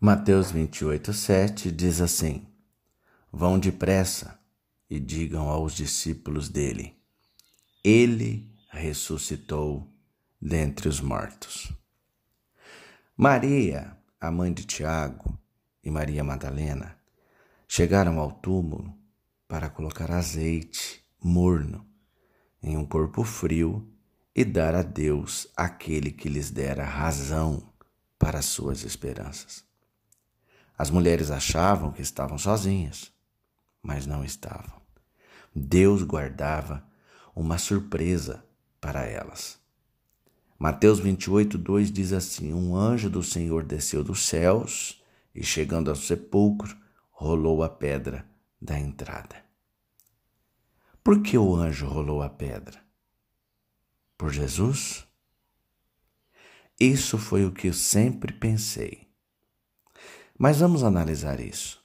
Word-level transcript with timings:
Mateus 0.00 0.52
28, 0.52 1.12
7 1.12 1.72
diz 1.72 2.00
assim: 2.00 2.46
Vão 3.32 3.58
depressa 3.58 4.38
e 4.88 5.00
digam 5.00 5.48
aos 5.48 5.74
discípulos 5.74 6.48
dele: 6.48 6.96
Ele 7.82 8.48
ressuscitou 8.70 9.92
dentre 10.40 10.88
os 10.88 11.00
mortos. 11.00 11.72
Maria, 13.16 13.96
a 14.20 14.30
mãe 14.30 14.52
de 14.52 14.64
Tiago, 14.64 15.36
e 15.82 15.90
Maria 15.90 16.22
Madalena 16.22 16.96
chegaram 17.66 18.20
ao 18.20 18.30
túmulo 18.30 18.96
para 19.48 19.68
colocar 19.68 20.12
azeite 20.12 21.04
morno 21.20 21.84
em 22.62 22.76
um 22.76 22.86
corpo 22.86 23.24
frio 23.24 23.92
e 24.32 24.44
dar 24.44 24.76
a 24.76 24.82
Deus 24.82 25.48
aquele 25.56 26.12
que 26.12 26.28
lhes 26.28 26.52
dera 26.52 26.84
razão 26.84 27.68
para 28.16 28.40
suas 28.42 28.84
esperanças. 28.84 29.66
As 30.78 30.90
mulheres 30.90 31.32
achavam 31.32 31.90
que 31.90 32.00
estavam 32.00 32.38
sozinhas, 32.38 33.10
mas 33.82 34.06
não 34.06 34.24
estavam. 34.24 34.80
Deus 35.52 36.04
guardava 36.04 36.86
uma 37.34 37.58
surpresa 37.58 38.44
para 38.80 39.04
elas. 39.04 39.58
Mateus 40.56 41.00
28, 41.00 41.58
2 41.58 41.90
diz 41.90 42.12
assim: 42.12 42.54
Um 42.54 42.76
anjo 42.76 43.10
do 43.10 43.24
Senhor 43.24 43.64
desceu 43.64 44.04
dos 44.04 44.24
céus 44.24 45.02
e, 45.34 45.42
chegando 45.42 45.90
ao 45.90 45.96
sepulcro, 45.96 46.76
rolou 47.10 47.64
a 47.64 47.68
pedra 47.68 48.24
da 48.62 48.78
entrada. 48.78 49.36
Por 51.02 51.22
que 51.22 51.36
o 51.36 51.56
anjo 51.56 51.86
rolou 51.86 52.22
a 52.22 52.28
pedra? 52.28 52.80
Por 54.16 54.32
Jesus? 54.32 55.06
Isso 56.78 57.18
foi 57.18 57.44
o 57.44 57.50
que 57.50 57.66
eu 57.66 57.74
sempre 57.74 58.32
pensei. 58.32 59.07
Mas 60.38 60.60
vamos 60.60 60.84
analisar 60.84 61.40
isso. 61.40 61.82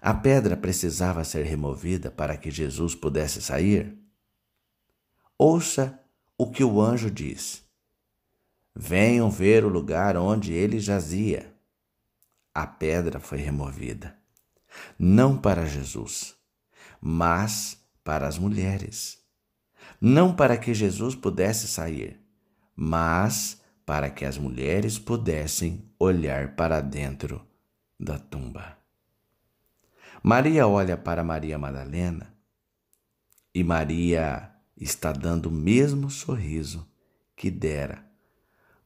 A 0.00 0.14
pedra 0.14 0.56
precisava 0.56 1.24
ser 1.24 1.42
removida 1.42 2.12
para 2.12 2.36
que 2.36 2.48
Jesus 2.48 2.94
pudesse 2.94 3.42
sair? 3.42 3.98
Ouça 5.36 6.00
o 6.38 6.48
que 6.48 6.62
o 6.62 6.80
anjo 6.80 7.10
diz. 7.10 7.64
Venham 8.72 9.28
ver 9.28 9.64
o 9.64 9.68
lugar 9.68 10.16
onde 10.16 10.52
ele 10.52 10.78
jazia. 10.78 11.52
A 12.54 12.66
pedra 12.68 13.18
foi 13.18 13.38
removida, 13.38 14.16
não 14.98 15.36
para 15.36 15.66
Jesus, 15.66 16.36
mas 17.00 17.84
para 18.04 18.28
as 18.28 18.38
mulheres. 18.38 19.18
Não 20.00 20.34
para 20.34 20.56
que 20.56 20.72
Jesus 20.72 21.14
pudesse 21.16 21.66
sair, 21.66 22.20
mas 22.76 23.60
para 23.84 24.08
que 24.08 24.24
as 24.24 24.38
mulheres 24.38 24.98
pudessem 24.98 25.90
olhar 25.98 26.54
para 26.54 26.80
dentro 26.80 27.46
da 27.98 28.18
tumba. 28.18 28.78
Maria 30.22 30.66
olha 30.66 30.96
para 30.96 31.22
Maria 31.22 31.58
Madalena 31.58 32.34
e 33.54 33.62
Maria 33.62 34.50
está 34.76 35.12
dando 35.12 35.46
o 35.46 35.52
mesmo 35.52 36.10
sorriso 36.10 36.88
que 37.34 37.50
dera 37.50 38.04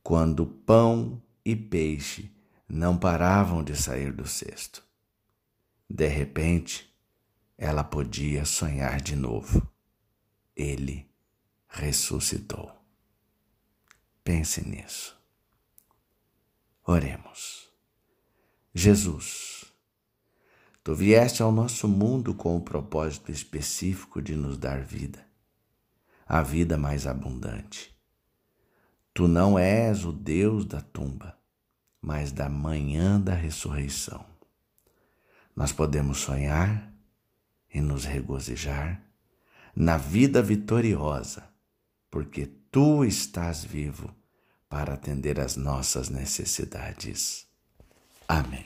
quando 0.02 0.46
pão 0.46 1.22
e 1.44 1.54
peixe 1.54 2.30
não 2.68 2.96
paravam 2.96 3.62
de 3.62 3.76
sair 3.76 4.12
do 4.12 4.26
cesto. 4.26 4.84
De 5.88 6.06
repente, 6.06 6.94
ela 7.58 7.82
podia 7.82 8.44
sonhar 8.44 9.00
de 9.00 9.16
novo. 9.16 9.68
Ele 10.54 11.10
ressuscitou. 11.68 12.72
Pense 14.22 14.66
nisso. 14.66 15.18
Oremos. 16.84 17.69
Jesus, 18.72 19.64
tu 20.84 20.94
vieste 20.94 21.42
ao 21.42 21.50
nosso 21.50 21.88
mundo 21.88 22.32
com 22.32 22.56
o 22.56 22.60
propósito 22.60 23.32
específico 23.32 24.22
de 24.22 24.36
nos 24.36 24.56
dar 24.56 24.84
vida, 24.84 25.26
a 26.24 26.40
vida 26.40 26.78
mais 26.78 27.04
abundante. 27.04 27.92
Tu 29.12 29.26
não 29.26 29.58
és 29.58 30.04
o 30.04 30.12
Deus 30.12 30.64
da 30.64 30.80
tumba, 30.80 31.36
mas 32.00 32.30
da 32.30 32.48
manhã 32.48 33.20
da 33.20 33.34
ressurreição. 33.34 34.24
Nós 35.56 35.72
podemos 35.72 36.18
sonhar 36.18 36.94
e 37.74 37.80
nos 37.80 38.04
regozijar 38.04 39.02
na 39.74 39.96
vida 39.96 40.40
vitoriosa, 40.40 41.42
porque 42.08 42.46
tu 42.46 43.04
estás 43.04 43.64
vivo 43.64 44.14
para 44.68 44.94
atender 44.94 45.40
às 45.40 45.56
nossas 45.56 46.08
necessidades. 46.08 47.49
Amém. 48.30 48.64